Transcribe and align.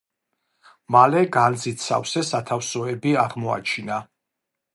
მალე 0.95 1.21
განძით 1.35 1.85
სავსე 1.89 2.25
სათავსოები 2.31 3.15
აღმოაჩინა. 3.27 4.01